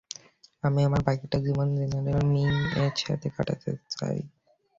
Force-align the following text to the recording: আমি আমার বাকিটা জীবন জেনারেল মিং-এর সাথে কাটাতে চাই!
আমি 0.63 0.79
আমার 0.83 1.01
বাকিটা 1.07 1.37
জীবন 1.45 1.67
জেনারেল 1.79 2.19
মিং-এর 2.27 2.93
সাথে 3.01 3.27
কাটাতে 3.35 3.71
চাই! 3.93 4.17